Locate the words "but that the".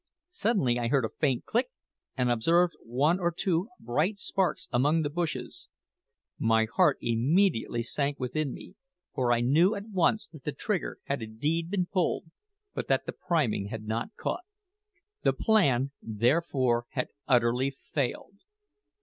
12.73-13.13